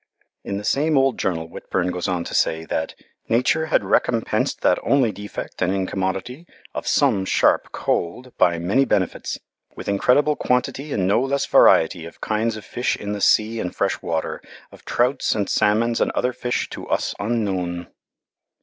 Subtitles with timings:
[0.43, 2.95] In the same old journal Whitbourne goes on to say that
[3.29, 9.37] "Nature had recompensed that only defect and incommoditie of some sharpe cold by many benefits
[9.75, 13.75] with incredible quantitie and no less varietie of kindes of fish in the sea and
[13.75, 14.41] fresh water,
[14.71, 17.85] of trouts and salmons and other fish to us unknowen."